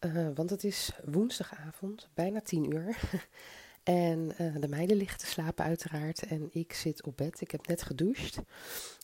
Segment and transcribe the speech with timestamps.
[0.00, 2.96] uh, want het is woensdagavond, bijna tien uur.
[3.82, 7.40] en uh, de meiden liggen te slapen uiteraard en ik zit op bed.
[7.40, 8.38] Ik heb net gedoucht.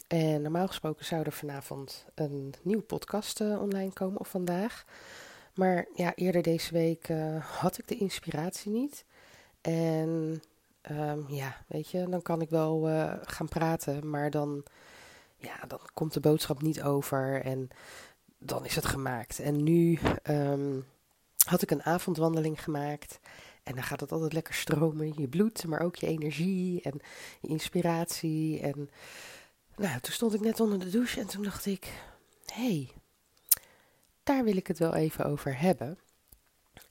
[0.07, 4.85] En normaal gesproken zou er vanavond een nieuwe podcast uh, online komen of vandaag.
[5.55, 7.09] Maar ja, eerder deze week
[7.41, 9.05] had ik de inspiratie niet.
[9.61, 10.43] En
[10.91, 12.83] um, ja, weet je, dan kan ik wel
[13.23, 14.65] gaan praten, maar dan
[15.43, 17.69] ja, dan komt de boodschap niet over en
[18.45, 19.39] dan is het gemaakt.
[19.39, 19.99] En nu
[20.31, 20.87] um,
[21.47, 23.19] had ik een avondwandeling gemaakt.
[23.63, 27.01] En dan gaat het altijd lekker stromen, je bloed, maar ook je energie en
[27.41, 28.61] je inspiratie.
[28.61, 28.91] En
[29.77, 31.93] nou, toen stond ik net onder de douche en toen dacht ik,
[32.47, 32.91] hé, hey,
[34.23, 35.99] daar wil ik het wel even over hebben.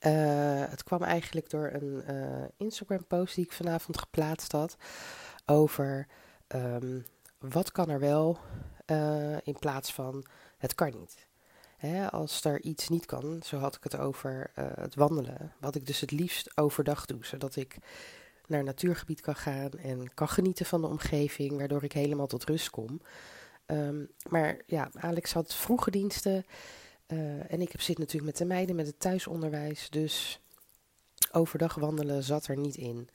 [0.05, 4.75] Uh, het kwam eigenlijk door een uh, Instagram post die ik vanavond geplaatst had
[5.45, 6.07] over
[6.47, 7.05] um,
[7.39, 8.39] wat kan er wel
[8.85, 10.25] uh, in plaats van
[10.57, 11.29] het kan niet.
[11.81, 15.53] Hè, als er iets niet kan, zo had ik het over uh, het wandelen.
[15.59, 17.77] Wat ik dus het liefst overdag doe, zodat ik
[18.47, 22.69] naar natuurgebied kan gaan en kan genieten van de omgeving, waardoor ik helemaal tot rust
[22.69, 23.01] kom.
[23.65, 26.45] Um, maar ja, Alex had vroege diensten
[27.07, 30.41] uh, en ik zit natuurlijk met de meiden met het thuisonderwijs, dus
[31.31, 33.09] overdag wandelen zat er niet in.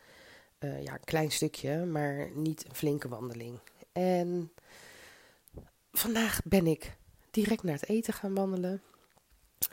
[0.58, 3.58] Uh, ja, een klein stukje, maar niet een flinke wandeling.
[3.92, 4.52] En
[5.92, 6.96] vandaag ben ik
[7.42, 8.82] direct naar het eten gaan wandelen.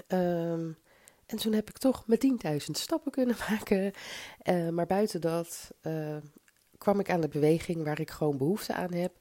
[0.08, 0.78] Um,
[1.26, 3.92] en toen heb ik toch mijn 10.000 stappen kunnen maken.
[4.44, 6.18] Uh, maar buiten dat uh,
[6.78, 9.14] kwam ik aan de beweging waar ik gewoon behoefte aan heb.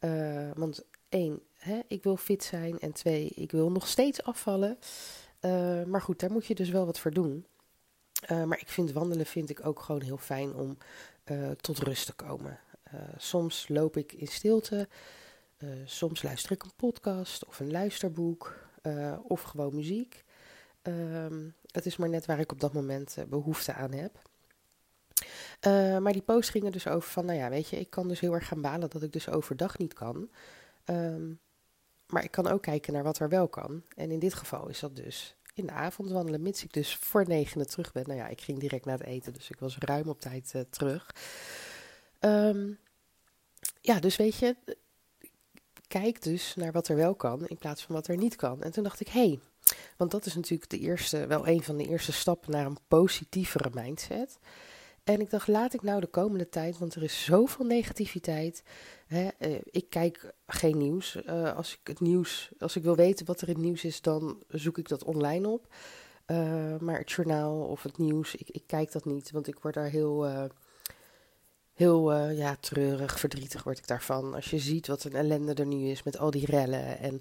[0.00, 2.78] Uh, want één, hè, ik wil fit zijn.
[2.78, 4.78] En twee, ik wil nog steeds afvallen.
[5.86, 7.46] maar goed, daar moet je dus wel wat voor doen.
[8.28, 10.78] maar ik vind wandelen vind ik ook gewoon heel fijn om
[11.60, 12.58] tot rust te komen.
[13.16, 14.88] Soms loop ik in stilte,
[15.58, 20.24] uh, soms luister ik een podcast of een luisterboek uh, of gewoon muziek.
[20.82, 24.20] Um, het is maar net waar ik op dat moment behoefte aan heb.
[26.02, 28.34] maar die post gingen dus over van, nou ja, weet je, ik kan dus heel
[28.34, 30.28] erg gaan balen dat ik dus overdag niet kan.
[30.84, 31.40] Um,
[32.06, 33.82] maar ik kan ook kijken naar wat er wel kan.
[33.96, 37.24] En in dit geval is dat dus in de avond wandelen, mits ik dus voor
[37.26, 38.04] negenen terug ben.
[38.06, 41.10] Nou ja, ik ging direct naar het eten, dus ik was ruim op tijd terug.
[42.20, 42.78] Um,
[43.80, 44.56] ja, dus weet je,
[45.88, 48.62] kijk dus naar wat er wel kan in plaats van wat er niet kan.
[48.62, 49.38] En toen dacht ik, hé, hey,
[49.96, 53.70] want dat is natuurlijk de eerste, wel een van de eerste stappen naar een positievere
[53.72, 54.38] mindset.
[55.04, 58.62] En ik dacht, laat ik nou de komende tijd, want er is zoveel negativiteit.
[59.06, 61.16] Hè, uh, ik kijk geen nieuws.
[61.26, 64.00] Uh, als ik het nieuws, als ik wil weten wat er in het nieuws is,
[64.00, 65.66] dan zoek ik dat online op.
[66.26, 69.74] Uh, maar het journaal of het nieuws, ik, ik, kijk dat niet, want ik word
[69.74, 70.48] daar heel
[71.78, 74.34] heel uh, ja, treurig, verdrietig word ik daarvan.
[74.34, 77.20] Als je ziet wat een ellende er nu is met al die rellen en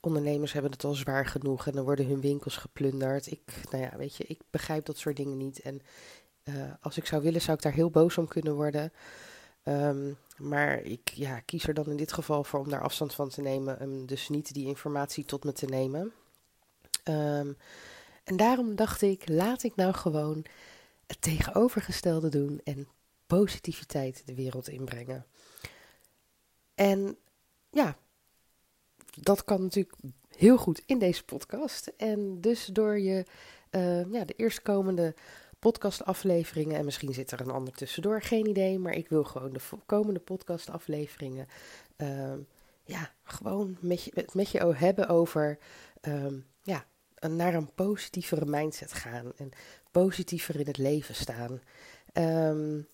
[0.00, 3.30] ondernemers hebben het al zwaar genoeg en dan worden hun winkels geplunderd.
[3.30, 5.60] Ik, nou ja, weet je, ik begrijp dat soort dingen niet.
[5.60, 5.80] En
[6.44, 8.92] uh, als ik zou willen, zou ik daar heel boos om kunnen worden.
[9.64, 13.28] Um, maar ik ja, kies er dan in dit geval voor om daar afstand van
[13.28, 16.12] te nemen en dus niet die informatie tot me te nemen.
[17.08, 17.56] Um,
[18.24, 20.44] en daarom dacht ik, laat ik nou gewoon
[21.06, 22.88] het tegenovergestelde doen en
[23.38, 25.26] positiviteit de wereld inbrengen.
[26.74, 27.16] En
[27.70, 27.96] ja,
[29.20, 29.96] dat kan natuurlijk
[30.36, 31.92] heel goed in deze podcast.
[31.96, 33.24] En dus door je
[33.70, 35.14] uh, ja, de eerstkomende
[35.58, 39.60] podcastafleveringen, en misschien zit er een ander tussendoor, geen idee, maar ik wil gewoon de
[39.86, 41.46] komende podcastafleveringen
[41.96, 42.32] uh,
[42.84, 45.58] ja, gewoon met je, met je hebben over
[46.08, 46.26] uh,
[46.62, 46.86] ja,
[47.28, 49.50] naar een positievere mindset gaan en
[49.90, 51.60] positiever in het leven staan.
[52.12, 52.90] Um,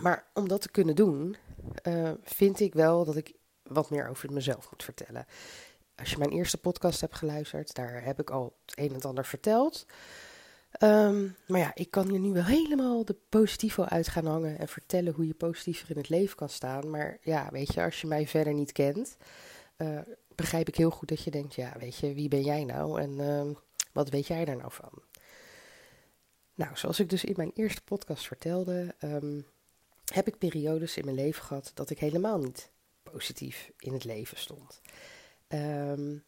[0.00, 1.36] maar om dat te kunnen doen,
[1.82, 3.32] uh, vind ik wel dat ik
[3.62, 5.26] wat meer over mezelf moet vertellen.
[5.96, 9.26] Als je mijn eerste podcast hebt geluisterd, daar heb ik al het een en ander
[9.26, 9.86] verteld.
[10.80, 14.68] Um, maar ja, ik kan hier nu wel helemaal de positivo uit gaan hangen en
[14.68, 16.90] vertellen hoe je positiever in het leven kan staan.
[16.90, 19.16] Maar ja, weet je, als je mij verder niet kent,
[19.76, 20.00] uh,
[20.34, 23.20] begrijp ik heel goed dat je denkt, ja, weet je, wie ben jij nou en
[23.20, 23.56] uh,
[23.92, 25.02] wat weet jij daar nou van?
[26.54, 29.46] Nou, zoals ik dus in mijn eerste podcast vertelde, um,
[30.12, 32.70] heb ik periodes in mijn leven gehad dat ik helemaal niet
[33.02, 34.80] positief in het leven stond.
[35.48, 36.24] Um,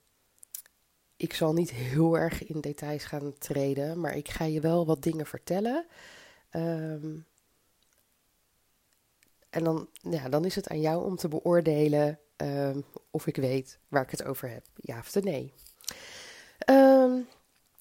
[1.16, 5.02] ik zal niet heel erg in details gaan treden, maar ik ga je wel wat
[5.02, 5.86] dingen vertellen.
[6.50, 7.16] Ehm,
[9.50, 12.80] en dan, ja, dan is het aan jou om te beoordelen ehm,
[13.10, 14.66] of ik weet waar ik het over heb.
[14.74, 15.52] Ja of nee.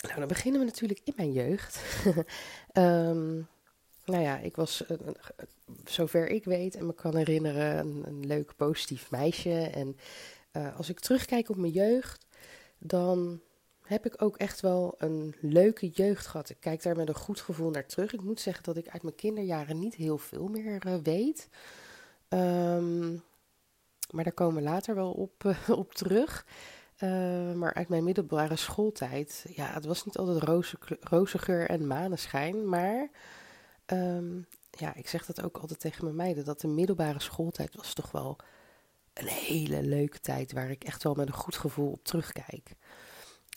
[0.05, 1.79] Nou, dan beginnen we natuurlijk in mijn jeugd.
[4.05, 4.83] nou ja, ik was,
[5.85, 9.59] zover ik weet en me kan herinneren, een, leuk positief meisje.
[9.59, 9.97] En
[10.53, 12.25] uh, als ik terugkijk op mijn jeugd,
[12.77, 13.39] dan
[13.81, 16.49] heb ik ook echt wel een leuke jeugd gehad.
[16.49, 18.13] Ik kijk daar met een goed gevoel naar terug.
[18.13, 21.49] Ik moet zeggen dat ik uit mijn kinderjaren niet heel veel meer weet.
[22.29, 23.23] Um,
[24.11, 26.45] maar daar komen we later wel op, op terug.
[27.55, 32.69] Maar uit mijn middelbare schooltijd, ja, het was niet altijd roze, roze geur en maneschijn.
[32.69, 33.09] Maar
[33.85, 37.93] um, ja, ik zeg dat ook altijd tegen mijn meiden, dat de middelbare schooltijd was
[37.93, 38.37] toch wel
[39.13, 42.75] een hele leuke tijd waar ik echt wel met een goed gevoel op terugkijk.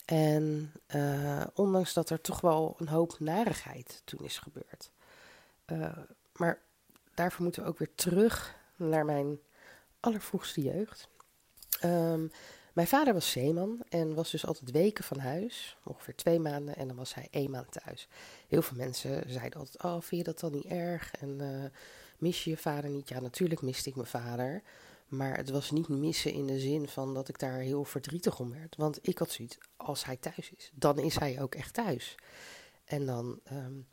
[0.05, 4.91] En uh, ondanks dat er toch wel een hoop narigheid toen is gebeurd.
[5.67, 5.97] Uh,
[6.35, 6.61] maar
[7.13, 9.39] daarvoor moeten we ook weer terug naar mijn
[9.99, 11.09] allervroegste jeugd.
[11.83, 12.31] Um,
[12.79, 16.87] mijn vader was zeeman en was dus altijd weken van huis, ongeveer twee maanden, en
[16.87, 18.07] dan was hij één maand thuis.
[18.47, 21.11] Heel veel mensen zeiden altijd: Oh, vind je dat dan niet erg?
[21.19, 21.63] En uh,
[22.17, 23.09] mis je je vader niet?
[23.09, 24.61] Ja, natuurlijk miste ik mijn vader.
[25.07, 28.51] Maar het was niet missen in de zin van dat ik daar heel verdrietig om
[28.51, 28.75] werd.
[28.75, 32.15] Want ik had zoiets, als hij thuis is, dan is hij ook echt thuis.
[32.85, 33.87] En dan um,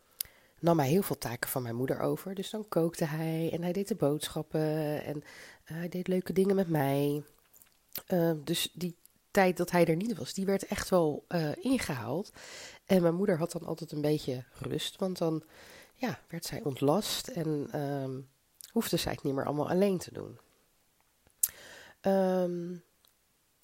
[0.61, 2.35] nam hij heel veel taken van mijn moeder over.
[2.35, 5.23] Dus dan kookte hij en hij deed de boodschappen en uh,
[5.63, 7.23] hij deed leuke dingen met mij.
[8.09, 8.97] Uh, dus die
[9.31, 12.33] tijd dat hij er niet was, die werd echt wel uh, ingehaald.
[12.85, 15.43] En mijn moeder had dan altijd een beetje rust, want dan
[15.95, 18.29] ja, werd zij ontlast en um,
[18.71, 20.39] hoefde zij het niet meer allemaal alleen te doen.
[22.03, 22.85] Um,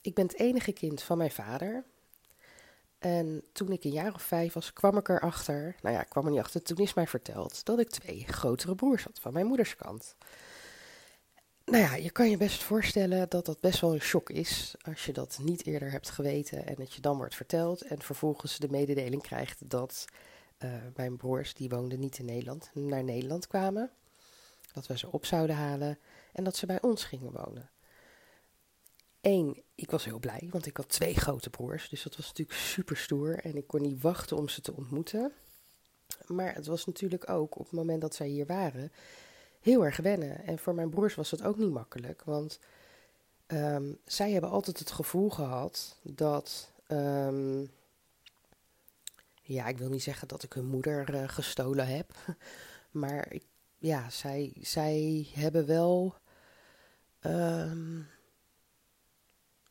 [0.00, 1.84] ik ben het enige kind van mijn vader.
[2.98, 5.76] En toen ik een jaar of vijf was, kwam ik erachter.
[5.82, 6.62] Nou ja, ik kwam er niet achter.
[6.62, 10.16] Toen is mij verteld dat ik twee grotere broers had van mijn moeders kant.
[11.72, 15.04] Nou ja, je kan je best voorstellen dat dat best wel een shock is als
[15.04, 18.68] je dat niet eerder hebt geweten en dat je dan wordt verteld en vervolgens de
[18.68, 20.04] mededeling krijgt dat
[20.58, 23.90] uh, mijn broers, die woonden niet in Nederland, naar Nederland kwamen.
[24.72, 25.98] Dat we ze op zouden halen
[26.32, 27.70] en dat ze bij ons gingen wonen.
[29.20, 31.88] Eén, ik was heel blij, want ik had twee grote broers.
[31.88, 33.38] Dus dat was natuurlijk super stoer.
[33.38, 35.32] En ik kon niet wachten om ze te ontmoeten.
[36.26, 38.92] Maar het was natuurlijk ook op het moment dat zij hier waren
[39.62, 40.44] heel erg wennen.
[40.44, 42.22] En voor mijn broers was dat ook niet makkelijk.
[42.24, 42.58] Want
[43.46, 46.72] um, zij hebben altijd het gevoel gehad dat.
[46.88, 47.70] Um,
[49.42, 52.10] ja, ik wil niet zeggen dat ik hun moeder uh, gestolen heb.
[52.90, 53.44] Maar ik,
[53.78, 56.14] ja, zij, zij hebben wel.
[57.20, 58.08] Um,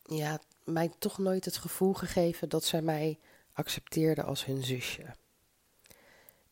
[0.05, 3.19] ja, mij toch nooit het gevoel gegeven dat zij mij
[3.53, 5.05] accepteerden als hun zusje.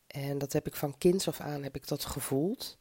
[0.08, 2.78] En dat heb ik van kinds af aan heb ik dat gevoeld.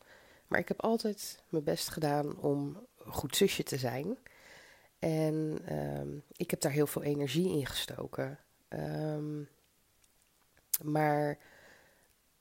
[0.49, 4.19] Maar ik heb altijd mijn best gedaan om goed zusje te zijn.
[4.99, 8.39] En um, ik heb daar heel veel energie in gestoken.
[8.69, 9.49] Um,
[10.83, 11.39] maar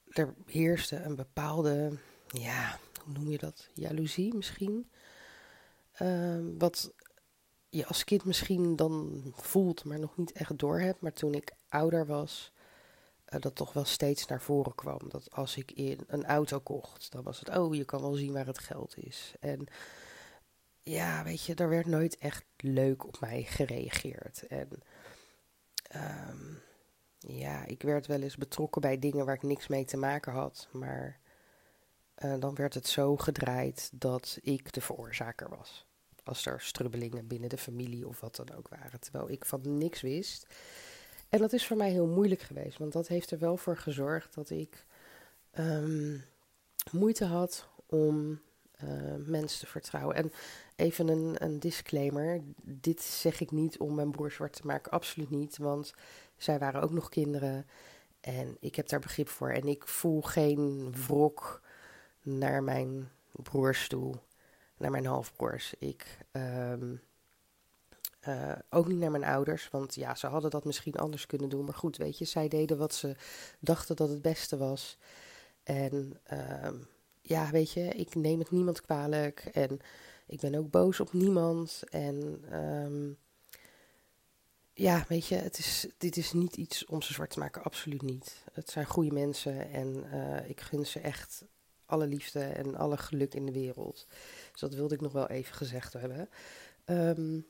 [0.10, 3.70] er heerste een bepaalde, ja, hoe noem je dat?
[3.74, 4.90] Jaloezie misschien.
[6.02, 6.92] Um, wat
[7.70, 11.02] je als kind misschien dan voelt, maar nog niet echt doorhebt.
[11.02, 12.52] Maar toen ik ouder was,
[13.34, 15.00] uh, dat toch wel steeds naar voren kwam.
[15.10, 18.34] Dat als ik in een auto kocht, dan was het, oh, je kan wel zien
[18.34, 19.34] waar het geld is.
[19.40, 19.68] En
[20.84, 24.48] ja, weet je, er werd nooit echt leuk op mij gereageerd.
[24.48, 24.70] En
[25.96, 26.62] um,
[27.20, 30.68] ja, ik werd wel eens betrokken bij dingen waar ik niks mee te maken had.
[30.72, 31.20] Maar
[32.18, 35.88] uh, dan werd het zo gedraaid dat ik de veroorzaker was
[36.28, 39.00] als er strubbelingen binnen de familie of wat dan ook waren.
[39.00, 40.46] Terwijl ik van niks wist.
[41.30, 44.34] En dat is voor mij heel moeilijk geweest, want dat heeft er wel voor gezorgd
[44.34, 44.86] dat ik
[45.60, 46.24] um,
[46.92, 48.42] moeite had om
[48.84, 50.16] uh, mensen te vertrouwen.
[50.16, 50.32] En
[50.76, 55.30] even een, een, disclaimer: dit zeg ik niet om mijn broer zwart te maken, absoluut
[55.30, 55.94] niet, want
[56.38, 57.66] zij waren ook nog kinderen
[58.20, 59.50] en ik heb daar begrip voor.
[59.50, 61.62] En ik voel geen wrok
[62.22, 64.14] naar mijn broers toe
[64.78, 65.74] naar mijn halfbroers.
[65.80, 67.02] Ik um,
[68.28, 71.66] uh, ook niet naar mijn ouders, want ja, ze hadden dat misschien anders kunnen doen.
[71.66, 73.16] Maar goed, weet je, zij deden wat ze
[73.60, 74.98] dachten dat het beste was.
[75.64, 76.20] En
[76.66, 76.88] um,
[77.22, 79.40] ja, weet je, ik neem het niemand kwalijk.
[79.40, 79.80] En
[80.28, 81.84] ik ben ook boos op niemand.
[81.90, 83.18] En um,
[84.74, 88.02] ja, weet je, het is, dit is niet iets om ze zwart te maken, absoluut
[88.02, 88.44] niet.
[88.54, 91.46] Het zijn goede mensen en uh, ik gun ze echt
[91.86, 94.06] alle liefde en alle geluk in de wereld.
[94.52, 96.30] Dus dat wilde ik nog wel even gezegd hebben.
[96.86, 97.46] Um,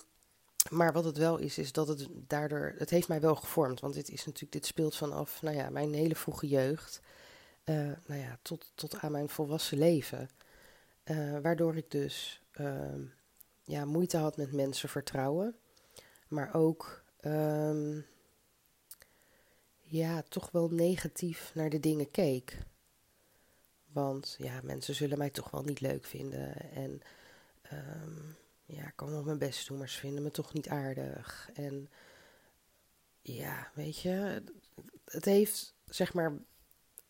[0.70, 3.80] maar wat het wel is, is dat het daardoor, het heeft mij wel gevormd.
[3.80, 7.02] Want dit is natuurlijk, dit speelt vanaf, nou ja, mijn hele vroege jeugd.
[7.66, 10.30] Uh, nou ja, tot, tot aan mijn volwassen leven.
[11.06, 12.94] Uh, waardoor ik dus uh,
[13.64, 15.56] ja, moeite had met mensen vertrouwen.
[16.28, 18.06] Maar ook um,
[19.84, 22.58] ja, toch wel negatief naar de dingen keek.
[23.92, 26.72] Want ja, mensen zullen mij toch wel niet leuk vinden.
[26.72, 27.02] En
[27.72, 28.36] um,
[28.68, 31.50] ja, ik kan wel mijn best doen, maar ze vinden me toch niet aardig.
[31.54, 31.90] En
[33.22, 34.44] ja, weet je,
[35.06, 36.38] het heeft zeg maar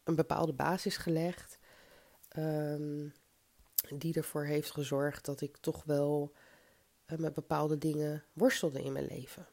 [0.04, 1.58] een bepaalde basis gelegd.
[2.38, 3.14] Um,
[3.90, 6.32] die ervoor heeft gezorgd dat ik toch wel
[7.08, 9.48] uh, met bepaalde dingen worstelde in mijn leven.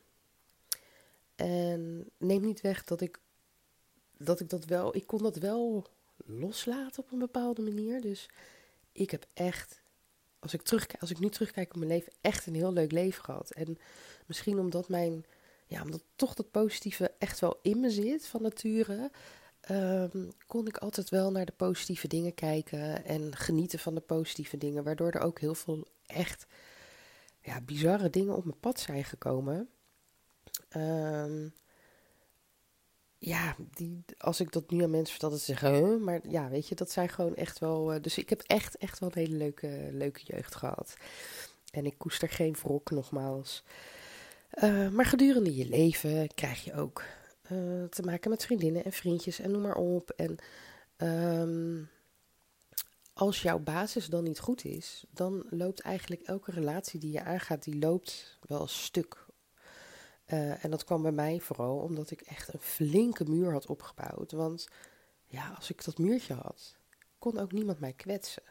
[1.34, 3.20] En neem niet weg dat ik,
[4.16, 8.00] dat ik dat wel, ik kon dat wel loslaten op een bepaalde manier.
[8.00, 8.30] Dus
[8.92, 9.82] ik heb echt,
[10.44, 13.24] als ik, terug, als ik nu terugkijk op mijn leven, echt een heel leuk leven
[13.24, 13.50] gehad.
[13.50, 13.78] En
[14.26, 15.24] misschien omdat mijn,
[15.66, 19.10] ja, omdat toch dat positieve echt wel in me zit van nature,
[19.70, 24.56] um, kon ik altijd wel naar de positieve dingen kijken en genieten van de positieve
[24.56, 24.84] dingen.
[24.84, 26.46] Waardoor er ook heel veel echt
[27.40, 29.68] ja, bizarre dingen op mijn pad zijn gekomen.
[30.76, 31.52] Um,
[33.26, 36.68] ja, die, als ik dat nu aan mensen vertel, dat ze zeggen, maar ja, weet
[36.68, 37.94] je, dat zijn gewoon echt wel.
[37.94, 40.96] Uh, dus ik heb echt, echt wel een hele leuke, leuke jeugd gehad.
[41.70, 43.62] En ik koester geen wrok, nogmaals.
[44.62, 47.02] Uh, maar gedurende je leven krijg je ook
[47.52, 50.10] uh, te maken met vriendinnen en vriendjes en noem maar op.
[50.10, 50.36] En
[51.40, 51.88] um,
[53.12, 57.64] als jouw basis dan niet goed is, dan loopt eigenlijk elke relatie die je aangaat,
[57.64, 59.23] die loopt wel stuk.
[60.32, 64.32] Uh, en dat kwam bij mij vooral omdat ik echt een flinke muur had opgebouwd.
[64.32, 64.68] Want
[65.24, 66.76] ja, als ik dat muurtje had,
[67.18, 68.42] kon ook niemand mij kwetsen.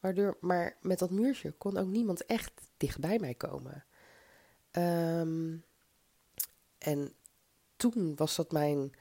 [0.00, 3.84] Waardoor, maar met dat muurtje kon ook niemand echt dichtbij mij komen.
[4.72, 5.64] Um,
[6.78, 7.12] en
[7.76, 8.92] toen was dat mijn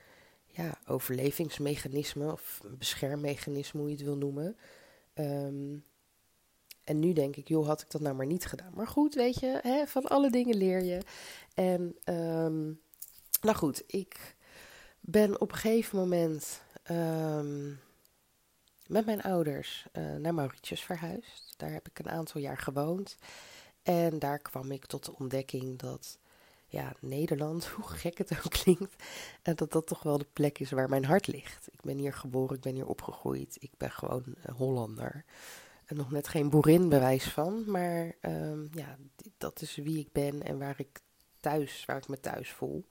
[0.45, 4.57] ja, overlevingsmechanisme of beschermmechanisme, hoe je het wil noemen.
[5.13, 5.85] Um,
[6.83, 8.71] en nu denk ik, joh, had ik dat nou maar niet gedaan.
[8.75, 11.01] Maar goed, weet je, hè, van alle dingen leer je.
[11.53, 12.81] En um,
[13.41, 14.35] nou goed, ik
[14.99, 16.61] ben op een gegeven moment
[16.91, 17.79] um,
[18.87, 21.53] met mijn ouders uh, naar Mauritius verhuisd.
[21.57, 23.17] Daar heb ik een aantal jaar gewoond.
[23.83, 26.19] En daar kwam ik tot de ontdekking dat
[26.67, 29.03] ja, Nederland, hoe gek het ook klinkt,
[29.41, 31.67] en dat dat toch wel de plek is waar mijn hart ligt.
[31.71, 34.23] Ik ben hier geboren, ik ben hier opgegroeid, ik ben gewoon
[34.55, 35.25] Hollander.
[35.95, 38.97] Nog net geen boerin bewijs van, maar um, ja,
[39.37, 40.99] dat is wie ik ben en waar ik
[41.39, 42.87] thuis, waar ik me thuis voel.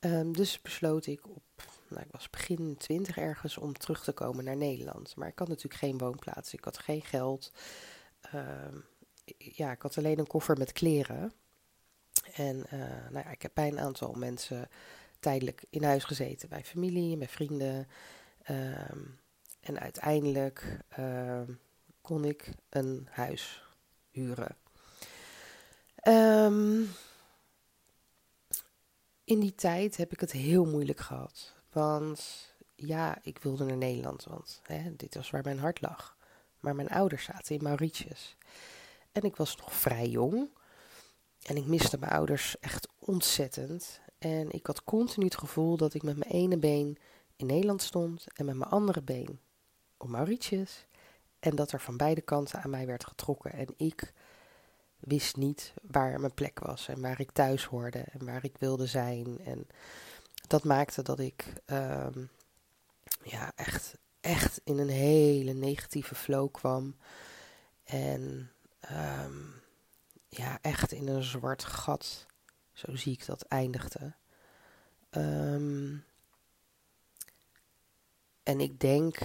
[0.00, 1.42] Um, dus besloot ik op,
[1.88, 5.16] nou, ik was begin twintig ergens om terug te komen naar Nederland.
[5.16, 7.52] Maar ik had natuurlijk geen woonplaats, ik had geen geld.
[8.34, 8.84] Um,
[9.38, 11.32] ja, ik had alleen een koffer met kleren.
[12.34, 14.68] En uh, nou ja, ik heb bij een aantal mensen
[15.20, 16.48] tijdelijk in huis gezeten.
[16.48, 17.88] Bij familie, bij vrienden.
[19.60, 20.78] En uiteindelijk
[22.04, 23.62] kon ik een huis
[24.10, 24.56] huren.
[26.08, 26.90] Um,
[29.24, 31.54] in die tijd heb ik het heel moeilijk gehad.
[31.72, 36.16] Want ja, ik wilde naar Nederland, want hè, dit was waar mijn hart lag.
[36.60, 38.36] Maar mijn ouders zaten in Mauritius.
[39.12, 40.48] En ik was nog vrij jong.
[41.42, 44.00] En ik miste mijn ouders echt ontzettend.
[44.18, 46.98] En ik had continu het gevoel dat ik met mijn ene been
[47.36, 49.40] in Nederland stond en met mijn andere been
[49.96, 50.86] op Mauritius.
[51.44, 53.52] En dat er van beide kanten aan mij werd getrokken.
[53.52, 54.12] En ik
[54.98, 58.86] wist niet waar mijn plek was en waar ik thuis hoorde en waar ik wilde
[58.86, 59.38] zijn.
[59.44, 59.66] En
[60.46, 62.30] dat maakte dat ik um,
[63.22, 66.96] ja, echt, echt in een hele negatieve flow kwam.
[67.84, 68.50] En
[68.90, 69.62] um,
[70.28, 72.26] ja, echt in een zwart gat,
[72.72, 74.14] zo zie ik dat, eindigde.
[75.10, 76.04] Um,
[78.42, 79.18] en ik denk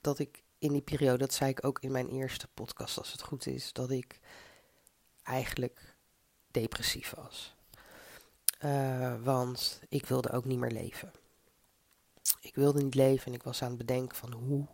[0.00, 3.22] dat ik in die periode, dat zei ik ook in mijn eerste podcast als het
[3.22, 4.20] goed is, dat ik
[5.22, 5.96] eigenlijk
[6.50, 7.54] depressief was.
[8.64, 11.12] Uh, want ik wilde ook niet meer leven.
[12.40, 14.66] Ik wilde niet leven en ik was aan het bedenken van hoe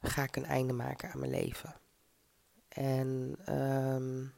[0.00, 1.74] ga ik een einde maken aan mijn leven.
[2.68, 4.34] En um,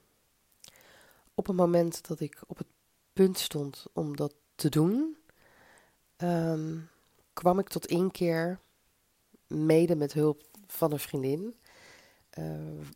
[1.35, 2.69] op het moment dat ik op het
[3.13, 5.17] punt stond om dat te doen,
[6.17, 6.89] um,
[7.33, 8.61] kwam ik tot inkeer,
[9.47, 11.55] mede met hulp van een vriendin,
[12.39, 12.87] uh,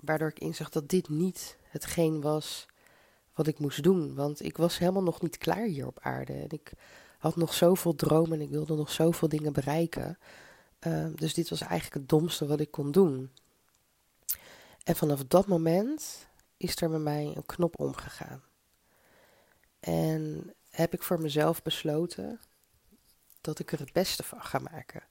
[0.00, 2.66] waardoor ik inzag dat dit niet hetgeen was
[3.34, 4.14] wat ik moest doen.
[4.14, 6.32] Want ik was helemaal nog niet klaar hier op aarde.
[6.32, 6.72] En ik
[7.18, 10.18] had nog zoveel dromen en ik wilde nog zoveel dingen bereiken.
[10.86, 13.30] Uh, dus dit was eigenlijk het domste wat ik kon doen.
[14.84, 16.26] En vanaf dat moment
[16.56, 18.42] is er bij mij een knop omgegaan.
[19.80, 22.40] En heb ik voor mezelf besloten
[23.40, 25.02] dat ik er het beste van ga maken.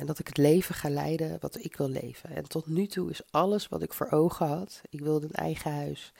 [0.00, 2.30] En dat ik het leven ga leiden wat ik wil leven.
[2.30, 4.80] En tot nu toe is alles wat ik voor ogen had.
[4.90, 6.12] Ik wilde een eigen huis.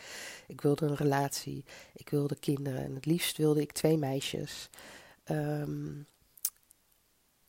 [0.47, 1.65] Ik wilde een relatie.
[1.95, 2.85] Ik wilde kinderen.
[2.85, 4.71] En het liefst wilde ik twee meisjes.
[5.25, 6.01] Ehm,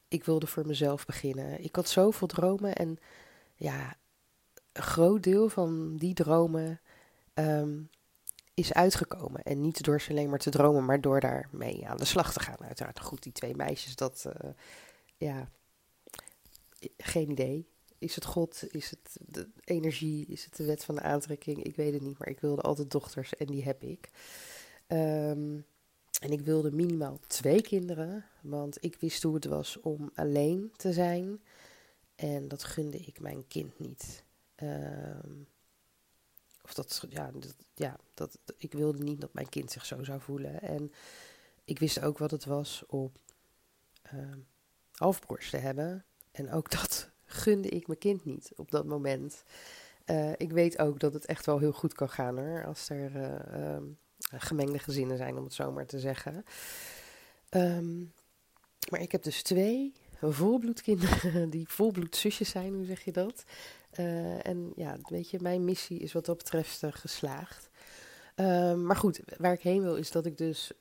[0.08, 1.64] ik wilde voor mezelf beginnen.
[1.64, 2.76] Ik had zoveel dromen.
[2.76, 3.00] En
[3.56, 3.96] ja,
[4.72, 6.80] een groot deel van die dromen
[7.34, 7.80] ehm,
[8.54, 9.44] is uitgekomen.
[9.44, 12.40] En niet door ze alleen maar te dromen, maar door daarmee aan de slag te
[12.40, 12.64] gaan.
[12.64, 14.50] Uiteraard goed, die twee meisjes, dat, uh,
[15.18, 15.50] ja,
[16.98, 17.68] geen idee.
[17.98, 18.74] Is het God?
[18.74, 20.26] Is het de energie?
[20.26, 21.64] Is het de wet van de aantrekking?
[21.64, 24.10] Ik weet het niet, maar ik wilde altijd dochters en die heb ik.
[24.88, 25.60] Ehm,
[26.22, 30.94] en ik wilde minimaal twee kinderen, want ik wist hoe het was om alleen te
[30.94, 31.42] zijn.
[32.16, 34.24] En dat gunde ik mijn kind niet.
[34.64, 35.48] Um,
[36.64, 40.22] of dat, ja, dat, ja dat, ik wilde niet dat mijn kind zich zo zou
[40.22, 40.62] voelen.
[40.62, 40.92] En
[41.64, 43.12] ik wist ook wat het was om
[44.14, 44.36] uh,
[44.92, 46.06] halfbroers te hebben.
[46.32, 49.44] En ook dat gunde ik mijn kind niet op dat moment.
[50.06, 52.66] Uh, ik weet ook dat het echt wel heel goed kan gaan hoor.
[52.66, 56.46] Als er uh, um, gemengde gezinnen zijn, om het zo maar te zeggen.
[57.50, 58.14] Um,
[58.90, 63.44] maar ik heb dus twee volbloedkinderen die volbloedzusjes zijn, hoe zeg je dat?
[64.00, 67.70] Uh, en ja, weet je, mijn missie is wat dat betreft geslaagd.
[68.36, 70.72] Uh, maar goed, waar ik heen wil is dat ik dus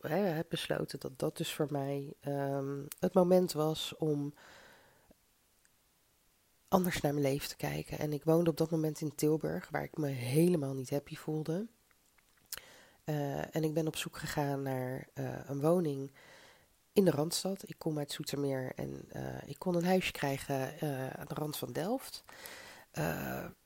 [0.00, 2.14] hè, heb besloten dat dat dus voor mij
[2.98, 4.34] het moment was om
[6.68, 7.98] anders naar mijn leven te kijken.
[7.98, 11.66] En ik woonde op dat moment in Tilburg, waar ik me helemaal niet happy voelde.
[13.50, 15.08] en ik ben op zoek gegaan naar
[15.46, 16.12] een woning
[16.92, 17.68] in de Randstad.
[17.68, 20.80] Ik kom uit Zoetermeer en uh, ik kon een huisje krijgen
[21.18, 22.24] aan de rand van Delft.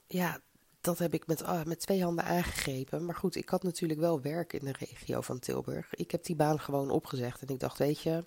[0.07, 0.40] Ja,
[0.80, 3.04] dat heb ik met, met twee handen aangegrepen.
[3.04, 5.94] Maar goed, ik had natuurlijk wel werk in de regio van Tilburg.
[5.94, 8.24] Ik heb die baan gewoon opgezegd en ik dacht, weet je,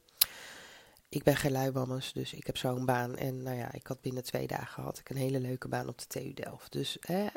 [1.14, 3.18] ik ben geen luibammers, dus ik heb zo'n baan.
[3.18, 5.98] En nou ja, ik had binnen twee dagen had ik een hele leuke baan op
[5.98, 6.72] de TU Delft.
[6.72, 7.28] Dus hè,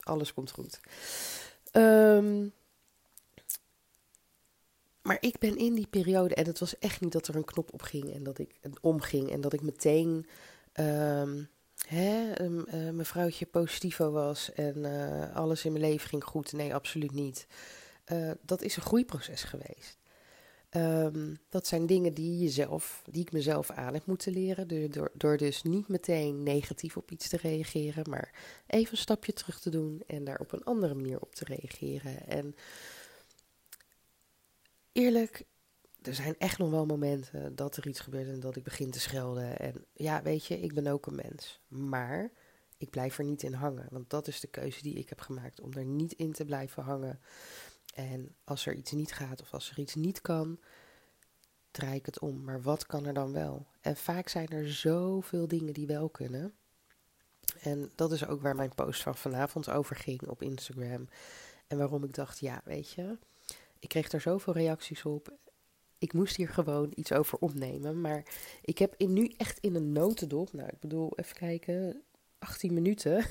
[0.00, 0.80] alles komt goed.
[1.72, 2.52] Um,
[5.02, 7.72] maar ik ben in die periode, en het was echt niet dat er een knop
[7.72, 10.26] op ging en dat ik omging en dat ik meteen
[10.74, 11.48] um,
[11.86, 16.52] hè, uh, mevrouwtje positivo was en uh, alles in mijn leven ging goed.
[16.52, 17.46] Nee, absoluut niet.
[18.12, 20.01] Uh, dat is een groeiproces geweest.
[20.76, 24.90] Um, dat zijn dingen die, jezelf, die ik mezelf aan heb moeten leren.
[24.90, 28.32] Door, door, dus niet meteen negatief op iets te reageren, maar
[28.66, 32.26] even een stapje terug te doen en daar op een andere manier op te reageren.
[32.26, 32.56] En
[34.92, 35.44] eerlijk,
[36.02, 39.00] er zijn echt nog wel momenten dat er iets gebeurt en dat ik begin te
[39.00, 39.58] schelden.
[39.58, 41.60] En ja, weet je, ik ben ook een mens.
[41.68, 42.30] Maar
[42.76, 43.86] ik blijf er niet in hangen.
[43.90, 45.60] Want dat is de keuze die ik heb gemaakt.
[45.60, 47.20] Om er niet in te blijven hangen.
[47.92, 50.58] En als er iets niet gaat of als er iets niet kan,
[51.70, 52.44] draai ik het om.
[52.44, 53.66] Maar wat kan er dan wel?
[53.80, 56.54] En vaak zijn er zoveel dingen die wel kunnen.
[57.60, 61.08] En dat is ook waar mijn post van vanavond over ging op Instagram.
[61.66, 63.18] En waarom ik dacht, ja, weet je,
[63.78, 65.36] ik kreeg daar zoveel reacties op.
[65.98, 68.00] Ik moest hier gewoon iets over opnemen.
[68.00, 68.24] Maar
[68.62, 72.02] ik heb nu echt in een notendop, nou ik bedoel, even kijken,
[72.38, 73.24] 18 minuten,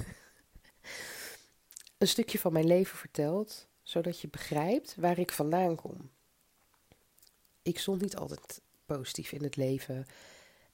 [1.98, 3.70] een stukje van mijn leven verteld.
[3.92, 6.10] Zodat je begrijpt waar ik vandaan kom.
[7.62, 10.06] Ik stond niet altijd positief in het leven.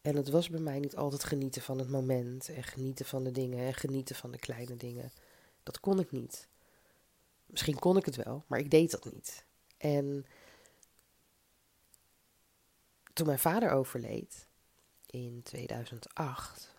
[0.01, 2.49] En het was bij mij niet altijd genieten van het moment.
[2.49, 3.65] En genieten van de dingen.
[3.65, 5.11] En genieten van de kleine dingen.
[5.63, 6.47] Dat kon ik niet.
[7.45, 9.45] Misschien kon ik het wel, maar ik deed dat niet.
[9.77, 10.25] En
[13.13, 14.47] toen mijn vader overleed
[15.05, 16.75] in 2008,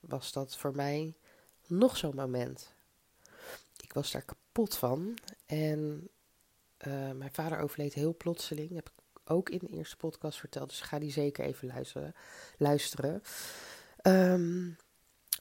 [0.00, 1.14] was dat voor mij
[1.66, 2.73] nog zo'n moment.
[3.94, 5.18] Ik was daar kapot van.
[5.46, 6.08] En
[6.86, 8.74] uh, mijn vader overleed heel plotseling.
[8.74, 10.68] heb ik ook in de eerste podcast verteld.
[10.68, 12.14] Dus ga die zeker even luisteren.
[12.58, 13.22] luisteren.
[14.02, 14.76] Um,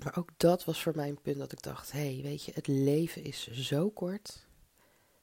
[0.03, 2.51] maar ook dat was voor mij een punt dat ik dacht: hé, hey, weet je,
[2.55, 4.45] het leven is zo kort.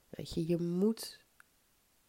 [0.09, 1.19] Weet je, je moet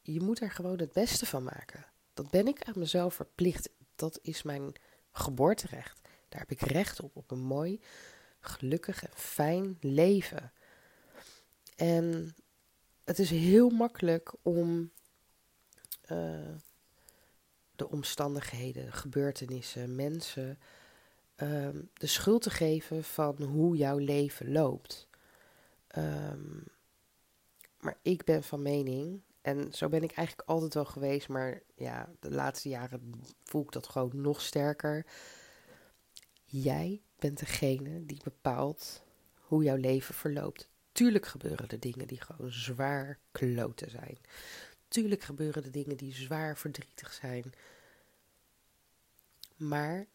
[0.02, 1.86] je moet er gewoon het beste van maken.
[2.14, 3.70] Dat ben ik aan mezelf verplicht.
[3.96, 4.74] Dat is mijn
[5.12, 6.02] geboorterecht.
[6.30, 7.82] Daar heb ik recht op, op een mooi,
[8.40, 10.52] gelukkig en fijn leven.
[11.82, 12.36] En
[13.04, 14.92] het is heel makkelijk om
[16.12, 16.56] uh,
[17.76, 20.60] de omstandigheden, de gebeurtenissen, mensen
[21.38, 25.08] uh, de schuld te geven van hoe jouw leven loopt.
[25.98, 26.64] Um,
[27.80, 32.10] maar ik ben van mening en zo ben ik eigenlijk altijd wel geweest, maar ja,
[32.20, 33.14] de laatste jaren
[33.44, 35.06] voel ik dat gewoon nog sterker.
[36.46, 39.04] Jij bent degene die bepaalt
[39.40, 40.71] hoe jouw leven verloopt.
[41.02, 44.18] Tuurlijk gebeuren er dingen die gewoon zwaar kloten zijn.
[44.88, 47.54] Tuurlijk gebeuren er dingen die zwaar verdrietig zijn.
[49.56, 50.08] Maar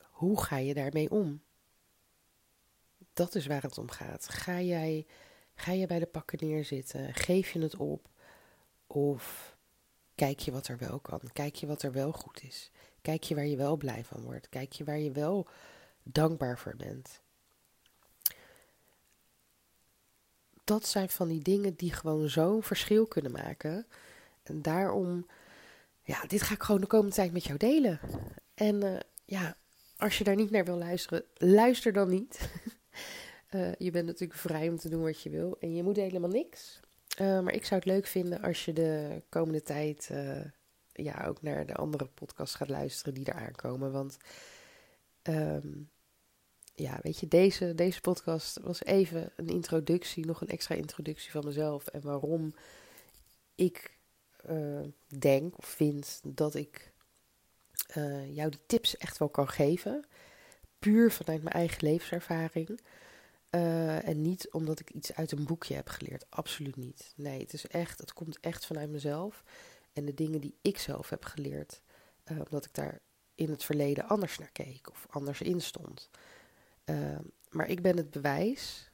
[0.00, 1.42] hoe ga je daarmee om?
[3.12, 4.28] Dat is waar het om gaat.
[4.28, 5.06] Ga jij,
[5.54, 7.14] ga je bij de pakken neerzitten?
[7.14, 8.08] Geef je het op?
[8.86, 9.56] Of
[10.14, 11.20] kijk je wat er wel kan?
[11.32, 12.70] Kijk je wat er wel goed is?
[13.02, 14.48] Kijk je waar je wel blij van wordt?
[14.48, 15.48] Kijk je waar je wel
[16.02, 17.20] dankbaar voor bent?
[20.68, 23.86] Dat zijn van die dingen die gewoon zo'n verschil kunnen maken.
[24.42, 25.26] En daarom,
[26.02, 28.00] ja, dit ga ik gewoon de komende tijd met jou delen.
[28.54, 29.56] En uh, ja,
[29.96, 32.50] als je daar niet naar wil luisteren, luister dan niet.
[33.50, 35.56] uh, je bent natuurlijk vrij om te doen wat je wil.
[35.60, 36.80] En je moet helemaal niks.
[37.20, 40.10] Uh, maar ik zou het leuk vinden als je de komende tijd
[40.92, 43.92] ja, ook naar de andere podcasts gaat luisteren die er aankomen.
[43.92, 44.16] Want
[45.22, 45.90] um,
[46.78, 51.44] ja, weet je, deze, deze podcast was even een introductie, nog een extra introductie van
[51.44, 51.86] mezelf.
[51.86, 52.54] En waarom
[53.54, 53.96] ik
[54.50, 54.80] uh,
[55.18, 56.92] denk of vind dat ik
[57.96, 60.04] uh, jou die tips echt wel kan geven.
[60.78, 62.80] Puur vanuit mijn eigen levenservaring.
[63.50, 66.26] Uh, en niet omdat ik iets uit een boekje heb geleerd.
[66.28, 67.12] Absoluut niet.
[67.16, 69.44] Nee, het is echt, het komt echt vanuit mezelf.
[69.92, 71.80] En de dingen die ik zelf heb geleerd.
[72.28, 73.00] Omdat ik daar
[73.34, 76.10] in het verleden anders naar keek of anders in stond.
[76.90, 77.18] Uh,
[77.50, 78.90] maar ik ben het bewijs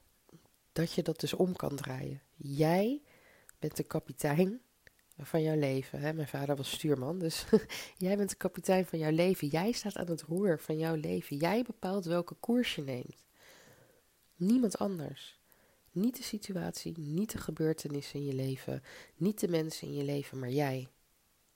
[0.72, 2.22] dat je dat dus om kan draaien.
[2.37, 3.02] Jij
[3.59, 4.61] bent de kapitein
[5.18, 6.00] van jouw leven.
[6.00, 6.12] Hè?
[6.12, 7.44] Mijn vader was stuurman, dus
[7.96, 9.48] jij bent de kapitein van jouw leven.
[9.48, 11.37] Jij staat aan het roer van jouw leven.
[11.37, 13.24] Jij bepaalt welke koers je neemt.
[14.37, 15.38] Niemand anders.
[15.92, 18.83] Niet de situatie, niet de gebeurtenissen in je leven,
[19.16, 20.88] niet de mensen in je leven, maar jij.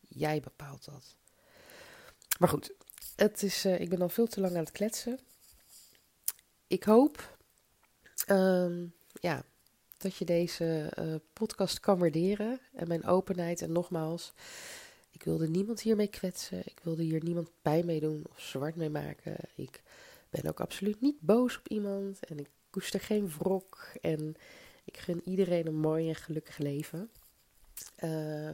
[0.00, 1.16] Jij bepaalt dat.
[2.38, 2.74] Maar goed,
[3.16, 5.18] het is, uh, ik ben al veel te lang aan het kletsen.
[6.68, 7.38] Ik hoop
[8.30, 9.44] um, ja,
[9.96, 13.62] dat je deze uh, podcast kan waarderen en mijn openheid.
[13.62, 14.32] En nogmaals,
[15.10, 16.58] ik wilde niemand hiermee kwetsen.
[16.64, 19.36] Ik wilde hier niemand bij mee doen of zwart mee maken.
[19.54, 19.82] Ik
[20.30, 23.92] ben ook absoluut niet boos op iemand en ik koester geen wrok.
[24.00, 24.36] En
[24.84, 27.10] ik gun iedereen een mooi en gelukkig leven.
[28.04, 28.50] Uh,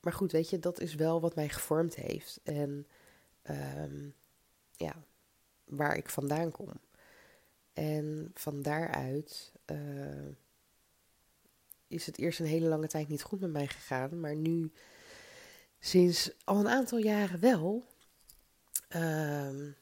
[0.00, 2.40] maar goed, weet je, dat is wel wat mij gevormd heeft.
[2.42, 2.86] En
[3.50, 4.14] um,
[4.76, 5.04] ja,
[5.64, 6.68] waar ik vandaan kom.
[7.72, 10.28] En van daaruit uh,
[11.86, 14.20] is het eerst een hele lange tijd niet goed met mij gegaan.
[14.20, 14.72] Maar nu,
[15.78, 17.84] sinds al een aantal jaren wel.
[18.88, 19.76] Um,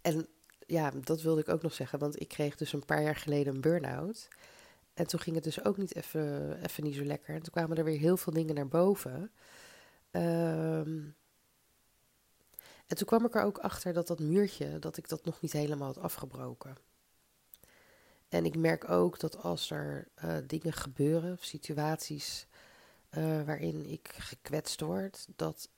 [0.00, 0.26] en
[0.66, 3.54] ja, dat wilde ik ook nog zeggen, want ik kreeg dus een paar jaar geleden
[3.54, 4.28] een burn-out.
[4.94, 7.34] En toen ging het dus ook niet even, even niet zo lekker.
[7.34, 9.30] En toen kwamen er weer heel veel dingen naar boven.
[10.10, 11.14] Um,
[12.86, 15.52] en toen kwam ik er ook achter dat dat muurtje, dat ik dat nog niet
[15.52, 16.76] helemaal had afgebroken.
[18.36, 22.46] En ik merk ook dat als er uh, dingen gebeuren, of situaties
[23.10, 25.68] uh, waarin ik gekwetst word, dat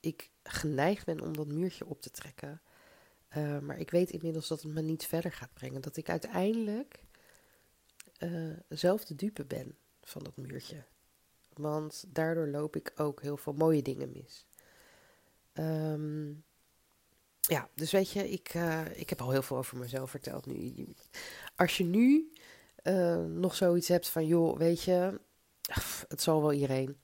[0.00, 2.60] ik geneigd ben om dat muurtje op te trekken.
[3.36, 5.80] Uh, maar ik weet inmiddels dat het me niet verder gaat brengen.
[5.80, 7.04] Dat ik uiteindelijk
[8.68, 10.84] zelf de dupe ben van dat muurtje.
[11.52, 14.46] Want daardoor loop ik ook heel veel mooie dingen mis.
[15.54, 16.44] Um,
[17.48, 20.86] ja, dus weet je, ik, uh, ik heb al heel veel over mezelf verteld nu.
[21.56, 22.32] Als je nu
[22.84, 25.20] uh, nog zoiets hebt van, joh, weet je,
[26.08, 26.96] het zal wel iedereen.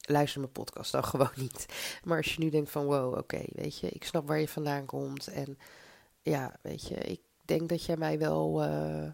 [0.00, 1.66] Luister mijn podcast dan gewoon niet.
[2.04, 4.84] Maar als je nu denkt van, wow, oké, weet je, ik snap waar je vandaan
[4.84, 5.26] komt.
[5.26, 5.58] En
[6.22, 9.10] ja, weet je, ik denk dat jij mij wel uh,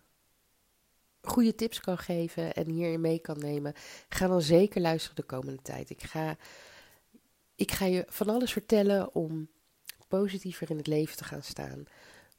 [1.22, 3.74] goede tips kan geven en hierin mee kan nemen.
[4.08, 5.90] Ga dan zeker luisteren de komende tijd.
[5.90, 6.36] Ik ga,
[7.54, 9.48] ik ga je van alles vertellen om
[10.18, 11.84] positiever in het leven te gaan staan.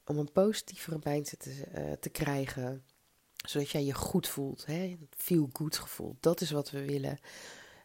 [0.06, 2.84] Om een positievere mindset te, uh, te krijgen.
[3.46, 4.66] Zodat jij je goed voelt.
[4.66, 4.98] Hè?
[5.18, 6.18] Feel good gevoel.
[6.20, 7.20] Dat is wat we willen.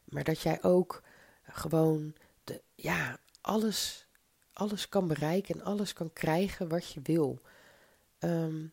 [0.05, 1.03] Maar dat jij ook
[1.43, 4.07] gewoon de, ja, alles,
[4.53, 7.41] alles kan bereiken en alles kan krijgen wat je wil.
[8.19, 8.73] Um,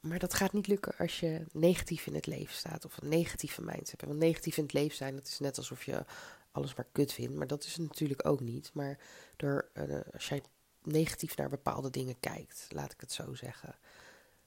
[0.00, 3.62] maar dat gaat niet lukken als je negatief in het leven staat of een negatieve
[3.62, 4.04] mindset hebt.
[4.04, 6.04] Want negatief in het leven zijn, dat is net alsof je
[6.52, 7.34] alles maar kut vindt.
[7.34, 8.70] Maar dat is het natuurlijk ook niet.
[8.74, 8.98] Maar
[9.36, 10.42] door, uh, als jij
[10.82, 13.78] negatief naar bepaalde dingen kijkt, laat ik het zo zeggen.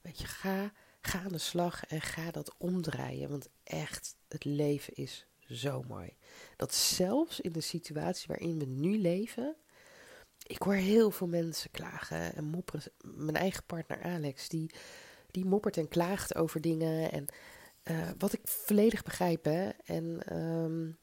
[0.02, 3.30] Weet je, ga, ga aan de slag en ga dat omdraaien.
[3.30, 6.16] Want echt, het leven is zo mooi.
[6.56, 9.56] Dat zelfs in de situatie waarin we nu leven.
[10.44, 12.92] Ik hoor heel veel mensen klagen en mopperen.
[13.02, 14.72] Mijn eigen partner Alex, die,
[15.32, 17.12] die moppert en klaagt over dingen.
[17.12, 17.26] En
[17.84, 19.46] uh, wat ik volledig begrijp.
[19.86, 20.98] En um,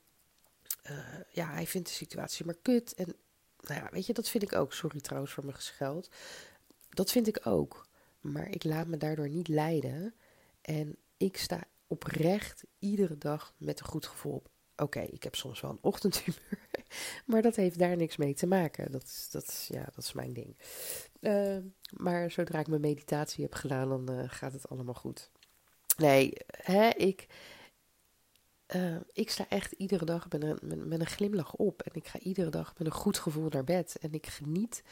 [0.91, 0.97] uh,
[1.31, 2.95] ja, hij vindt de situatie maar kut.
[2.95, 3.15] En
[3.61, 4.73] nou ja, weet je, dat vind ik ook.
[4.73, 6.11] Sorry trouwens voor mijn gescheld.
[6.89, 7.89] Dat vind ik ook.
[8.21, 10.15] Maar ik laat me daardoor niet leiden.
[10.61, 14.49] En ik sta oprecht iedere dag met een goed gevoel op.
[14.77, 16.59] Oké, ik heb soms wel een ochtendhumeur,
[17.27, 18.93] maar dat heeft daar niks mee te maken.
[18.93, 20.57] Dat is, dat is, ja, dat is mijn ding.
[21.21, 21.57] Uh,
[21.91, 25.31] maar zodra ik mijn meditatie heb gedaan, dan uh, gaat het allemaal goed.
[25.97, 27.27] Nee, hè, ik,
[28.75, 31.83] uh, ik sta echt iedere dag met een, met, een glimlach op.
[31.83, 33.97] En ik ga iedere dag met een goed gevoel naar bed.
[34.01, 34.83] En ik geniet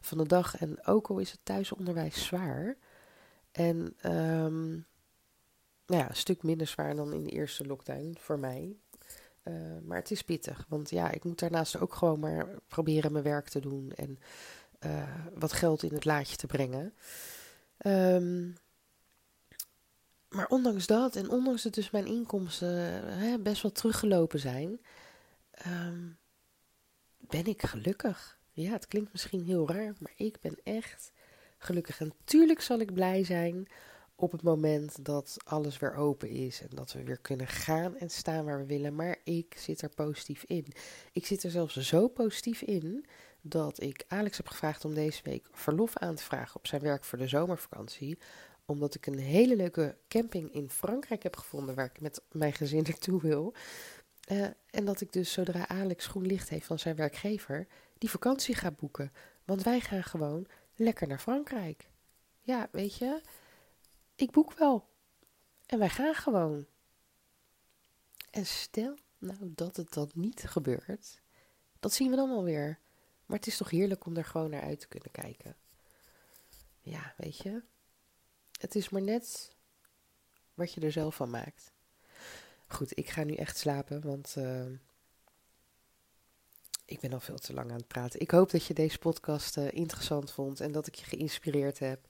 [0.00, 0.56] van de dag.
[0.56, 2.76] En ook al is het thuisonderwijs zwaar.
[3.52, 3.76] En
[4.12, 4.86] um,
[5.86, 8.76] nou ja, een stuk minder zwaar dan in de eerste lockdown voor mij.
[9.44, 10.64] Uh, maar het is pittig.
[10.68, 13.92] Want ja, ik moet daarnaast ook gewoon maar proberen mijn werk te doen.
[13.94, 14.18] En
[14.86, 15.02] uh,
[15.34, 16.94] wat geld in het laadje te brengen.
[20.28, 22.68] Maar ondanks dat en ondanks dat dus mijn inkomsten
[23.18, 24.80] hè, best wel teruggelopen zijn,
[25.66, 26.18] um,
[27.18, 28.38] ben ik gelukkig.
[28.52, 31.12] Ja, het klinkt misschien heel raar, maar ik ben echt
[31.58, 32.00] gelukkig.
[32.00, 33.68] En tuurlijk zal ik blij zijn
[34.14, 38.10] op het moment dat alles weer open is en dat we weer kunnen gaan en
[38.10, 38.94] staan waar we willen.
[38.94, 40.66] Maar ik zit er positief in.
[41.12, 43.06] Ik zit er zelfs zo positief in
[43.40, 47.04] dat ik Alex heb gevraagd om deze week verlof aan te vragen op zijn werk
[47.04, 48.18] voor de zomervakantie
[48.66, 52.82] omdat ik een hele leuke camping in Frankrijk heb gevonden waar ik met mijn gezin
[52.88, 53.54] naartoe wil.
[54.30, 57.66] Uh, en dat ik dus zodra Alex groen licht heeft van zijn werkgever,
[57.98, 59.12] die vakantie ga boeken.
[59.44, 61.88] Want wij gaan gewoon lekker naar Frankrijk.
[62.40, 63.20] Ja, weet je,
[64.14, 64.88] ik boek wel.
[65.66, 66.66] En wij gaan gewoon.
[68.30, 71.20] En stel nou dat het dan niet gebeurt,
[71.80, 72.78] dat zien we dan alweer.
[73.26, 75.56] Maar het is toch heerlijk om er gewoon naar uit te kunnen kijken.
[76.80, 77.62] Ja, weet je,
[78.58, 79.54] het is maar net
[80.54, 81.72] wat je er zelf van maakt.
[82.66, 84.66] Goed, ik ga nu echt slapen, want uh,
[86.84, 88.20] ik ben al veel te lang aan het praten.
[88.20, 92.06] Ik hoop dat je deze podcast uh, interessant vond en dat ik je geïnspireerd heb.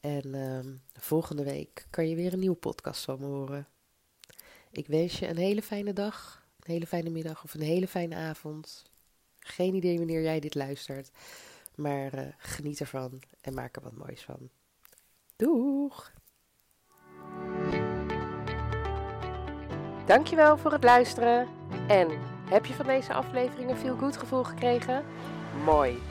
[0.00, 0.58] En uh,
[0.92, 3.68] volgende week kan je weer een nieuwe podcast van me horen.
[4.70, 8.14] Ik wens je een hele fijne dag, een hele fijne middag of een hele fijne
[8.14, 8.82] avond.
[9.38, 11.10] Geen idee wanneer jij dit luistert,
[11.74, 14.50] maar uh, geniet ervan en maak er wat moois van.
[15.36, 16.12] Doeg!
[20.06, 21.48] Dankjewel voor het luisteren.
[21.88, 22.08] En
[22.50, 25.04] heb je van deze aflevering een goed gevoel gekregen?
[25.64, 26.02] Mooi!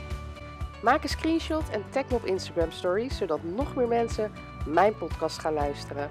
[0.83, 4.31] Maak een screenshot en tag me op Instagram Stories, zodat nog meer mensen
[4.65, 6.07] mijn podcast gaan luisteren.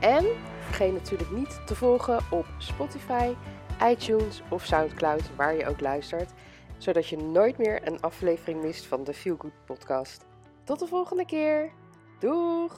[0.00, 0.26] En
[0.60, 3.34] vergeet natuurlijk niet te volgen op Spotify,
[3.82, 6.32] iTunes of Soundcloud, waar je ook luistert,
[6.78, 10.26] zodat je nooit meer een aflevering mist van de Feel Good podcast.
[10.64, 11.79] Tot de volgende keer!
[12.20, 12.72] Doeg!